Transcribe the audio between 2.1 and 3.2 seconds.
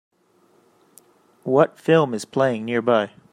is playing nearby